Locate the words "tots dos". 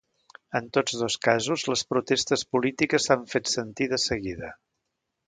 0.77-1.17